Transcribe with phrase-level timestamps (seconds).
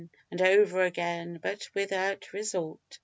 [0.31, 2.79] and over again, but without result.